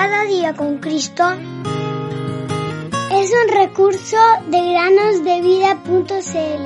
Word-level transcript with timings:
Cada 0.00 0.26
día 0.26 0.54
con 0.54 0.78
Cristo 0.78 1.24
es 3.10 3.32
un 3.32 3.48
recurso 3.52 4.16
de 4.46 4.70
granosdevida.cl. 4.70 6.64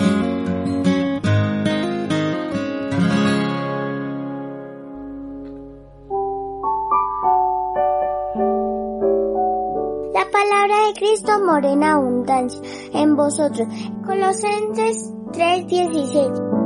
La 10.13 10.31
palabra 10.31 10.89
de 10.89 10.93
Cristo 10.95 11.41
morena 11.43 11.95
abundancia 11.95 12.61
en 12.93 13.17
vosotros. 13.17 13.67
Colosenses 14.05 15.11
3:16. 15.33 16.62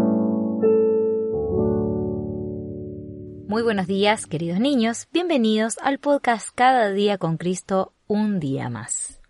Muy 3.48 3.62
buenos 3.62 3.86
días, 3.86 4.26
queridos 4.26 4.58
niños. 4.58 5.06
Bienvenidos 5.12 5.78
al 5.80 6.00
podcast 6.00 6.48
Cada 6.52 6.90
día 6.90 7.16
con 7.16 7.36
Cristo, 7.36 7.92
un 8.08 8.40
día 8.40 8.68
más. 8.68 9.20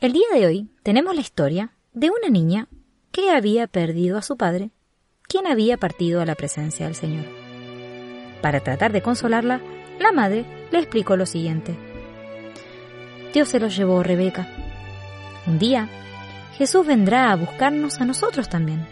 El 0.00 0.12
día 0.12 0.26
de 0.34 0.44
hoy 0.44 0.70
tenemos 0.82 1.14
la 1.14 1.20
historia 1.20 1.72
de 1.92 2.10
una 2.10 2.30
niña 2.30 2.66
que 3.12 3.30
había 3.30 3.68
perdido 3.68 4.18
a 4.18 4.22
su 4.22 4.36
padre, 4.36 4.72
quien 5.22 5.46
había 5.46 5.76
partido 5.76 6.20
a 6.20 6.26
la 6.26 6.34
presencia 6.34 6.86
del 6.86 6.96
Señor. 6.96 7.26
Para 8.42 8.58
tratar 8.58 8.90
de 8.90 9.02
consolarla, 9.02 9.60
la 10.00 10.10
madre 10.10 10.44
le 10.72 10.80
explicó 10.80 11.14
lo 11.14 11.26
siguiente. 11.26 11.76
Dios 13.32 13.50
se 13.50 13.60
lo 13.60 13.68
llevó, 13.68 14.02
Rebeca. 14.02 14.48
Un 15.46 15.60
día, 15.60 15.88
Jesús 16.58 16.84
vendrá 16.84 17.30
a 17.30 17.36
buscarnos 17.36 18.00
a 18.00 18.04
nosotros 18.04 18.48
también, 18.48 18.84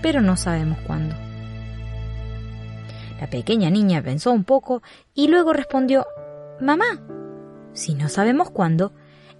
pero 0.00 0.22
no 0.22 0.38
sabemos 0.38 0.78
cuándo. 0.86 1.14
La 3.22 3.30
pequeña 3.30 3.70
niña 3.70 4.02
pensó 4.02 4.32
un 4.32 4.42
poco 4.42 4.82
y 5.14 5.28
luego 5.28 5.52
respondió, 5.52 6.08
Mamá, 6.60 7.06
si 7.72 7.94
no 7.94 8.08
sabemos 8.08 8.50
cuándo, 8.50 8.94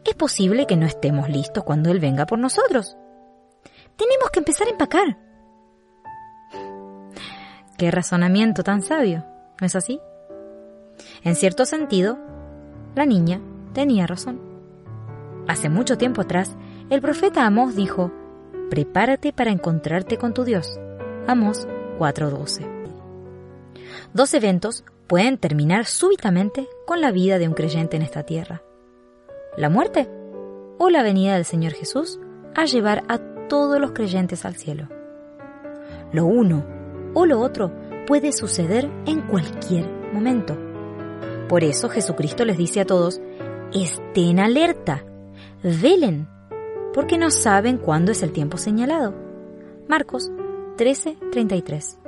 es 0.05 0.15
posible 0.15 0.69
que 0.69 0.77
no 0.77 0.87
estemos 0.87 1.29
listos 1.29 1.65
cuando 1.65 1.91
Él 1.91 1.99
venga 1.99 2.25
por 2.25 2.39
nosotros. 2.39 2.97
Tenemos 3.97 4.31
que 4.33 4.39
empezar 4.39 4.69
a 4.69 4.71
empacar. 4.71 5.19
Qué 7.77 7.91
razonamiento 7.91 8.63
tan 8.63 8.83
sabio, 8.83 9.27
¿no 9.61 9.67
es 9.67 9.75
así? 9.75 10.01
En 11.25 11.35
cierto 11.35 11.67
sentido, 11.67 12.19
la 12.95 13.05
niña 13.05 13.41
tenía 13.73 14.07
razón. 14.07 14.41
Hace 15.49 15.69
mucho 15.71 15.99
tiempo 15.99 16.21
atrás, 16.21 16.55
el 16.89 17.01
profeta 17.01 17.47
Amós 17.47 17.75
dijo, 17.75 18.13
Prepárate 18.71 19.33
para 19.33 19.51
encontrarte 19.51 20.19
con 20.19 20.35
tu 20.35 20.45
Dios. 20.45 20.79
Amós 21.27 21.67
4:12 21.99 22.82
dos 24.13 24.35
eventos 24.35 24.85
pueden 25.07 25.39
terminar 25.39 25.87
súbitamente 25.87 26.69
con 26.87 27.01
la 27.01 27.11
vida 27.11 27.39
de 27.39 27.49
un 27.49 27.55
creyente 27.55 27.97
en 27.97 28.03
esta 28.03 28.23
tierra. 28.23 28.63
La 29.57 29.69
muerte 29.69 30.09
o 30.79 30.89
la 30.91 31.03
venida 31.03 31.35
del 31.35 31.45
Señor 31.45 31.73
Jesús 31.73 32.19
a 32.55 32.65
llevar 32.65 33.05
a 33.09 33.19
todos 33.49 33.81
los 33.81 33.93
creyentes 33.93 34.45
al 34.45 34.57
cielo. 34.57 34.89
Lo 36.13 36.27
uno 36.27 36.65
o 37.15 37.27
lo 37.27 37.41
otro 37.41 37.73
puede 38.07 38.33
suceder 38.33 38.91
en 39.07 39.21
cualquier 39.23 39.87
momento. 40.13 40.57
Por 41.49 41.65
eso 41.65 41.89
Jesucristo 41.89 42.45
les 42.45 42.57
dice 42.57 42.81
a 42.81 42.87
todos, 42.87 43.21
estén 43.73 44.41
alerta, 44.41 45.05
velen, 45.63 46.29
porque 46.95 47.19
no 47.19 47.31
saben 47.31 47.79
cuándo 47.79 48.13
es 48.13 48.23
el 48.23 48.33
tiempo 48.33 48.57
señalado. 48.57 49.15
Marcos 49.89 50.31
13:33 50.77 52.02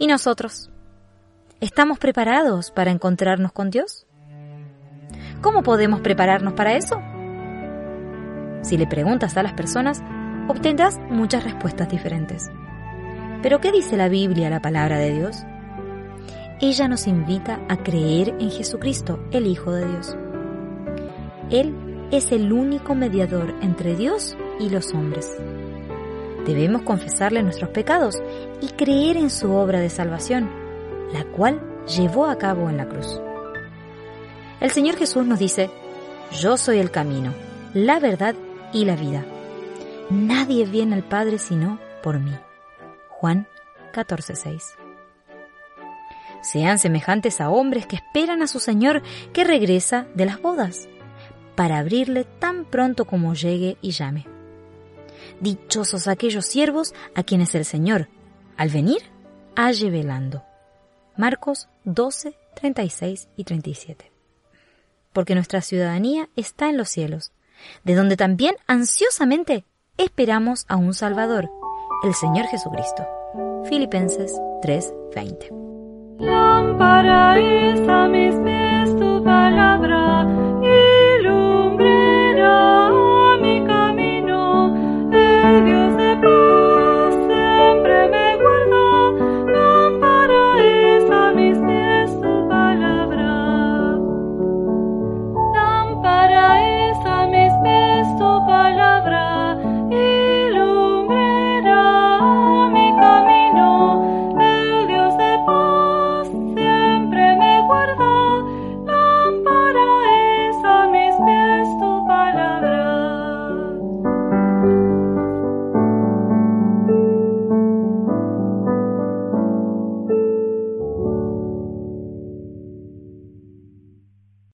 ¿Y 0.00 0.06
nosotros? 0.06 0.70
¿Estamos 1.60 1.98
preparados 1.98 2.70
para 2.70 2.92
encontrarnos 2.92 3.50
con 3.50 3.70
Dios? 3.70 4.06
¿Cómo 5.42 5.64
podemos 5.64 6.00
prepararnos 6.02 6.52
para 6.52 6.76
eso? 6.76 7.02
Si 8.62 8.76
le 8.76 8.86
preguntas 8.86 9.36
a 9.36 9.42
las 9.42 9.54
personas, 9.54 10.00
obtendrás 10.46 11.00
muchas 11.10 11.42
respuestas 11.42 11.88
diferentes. 11.88 12.48
Pero 13.42 13.60
¿qué 13.60 13.72
dice 13.72 13.96
la 13.96 14.08
Biblia, 14.08 14.50
la 14.50 14.62
palabra 14.62 14.98
de 14.98 15.12
Dios? 15.14 15.44
Ella 16.60 16.86
nos 16.86 17.08
invita 17.08 17.60
a 17.68 17.78
creer 17.78 18.36
en 18.38 18.52
Jesucristo, 18.52 19.18
el 19.32 19.48
Hijo 19.48 19.72
de 19.72 19.84
Dios. 19.84 20.16
Él 21.50 21.74
es 22.12 22.30
el 22.30 22.52
único 22.52 22.94
mediador 22.94 23.52
entre 23.62 23.96
Dios 23.96 24.36
y 24.60 24.70
los 24.70 24.94
hombres. 24.94 25.36
Debemos 26.48 26.80
confesarle 26.80 27.42
nuestros 27.42 27.68
pecados 27.68 28.22
y 28.62 28.68
creer 28.68 29.18
en 29.18 29.28
su 29.28 29.52
obra 29.52 29.80
de 29.80 29.90
salvación, 29.90 30.48
la 31.12 31.24
cual 31.24 31.60
llevó 31.84 32.24
a 32.24 32.38
cabo 32.38 32.70
en 32.70 32.78
la 32.78 32.88
cruz. 32.88 33.20
El 34.58 34.70
Señor 34.70 34.96
Jesús 34.96 35.26
nos 35.26 35.38
dice, 35.38 35.68
yo 36.40 36.56
soy 36.56 36.78
el 36.78 36.90
camino, 36.90 37.34
la 37.74 38.00
verdad 38.00 38.34
y 38.72 38.86
la 38.86 38.96
vida. 38.96 39.26
Nadie 40.08 40.64
viene 40.64 40.94
al 40.94 41.04
Padre 41.04 41.38
sino 41.38 41.78
por 42.02 42.18
mí. 42.18 42.34
Juan 43.10 43.46
14:6. 43.92 44.62
Sean 46.40 46.78
semejantes 46.78 47.42
a 47.42 47.50
hombres 47.50 47.86
que 47.86 47.96
esperan 47.96 48.40
a 48.40 48.46
su 48.46 48.58
Señor 48.58 49.02
que 49.34 49.44
regresa 49.44 50.06
de 50.14 50.24
las 50.24 50.40
bodas, 50.40 50.88
para 51.56 51.76
abrirle 51.76 52.24
tan 52.24 52.64
pronto 52.64 53.04
como 53.04 53.34
llegue 53.34 53.76
y 53.82 53.90
llame. 53.90 54.37
Dichosos 55.40 56.08
aquellos 56.08 56.46
siervos 56.46 56.94
a 57.14 57.22
quienes 57.22 57.54
el 57.54 57.64
Señor, 57.64 58.08
al 58.56 58.70
venir, 58.70 59.02
halle 59.56 59.90
velando. 59.90 60.44
Marcos 61.16 61.68
12, 61.84 62.36
36 62.54 63.28
y 63.36 63.44
37. 63.44 64.12
Porque 65.12 65.34
nuestra 65.34 65.62
ciudadanía 65.62 66.28
está 66.36 66.68
en 66.68 66.76
los 66.76 66.88
cielos, 66.88 67.32
de 67.84 67.94
donde 67.94 68.16
también 68.16 68.54
ansiosamente 68.66 69.64
esperamos 69.96 70.64
a 70.68 70.76
un 70.76 70.94
Salvador, 70.94 71.50
el 72.04 72.14
Señor 72.14 72.46
Jesucristo. 72.46 73.06
Filipenses 73.64 74.32
3:20. 74.62 75.50
Lámpara 76.20 77.38
es 77.38 77.88
a 77.88 78.08
mis 78.08 78.34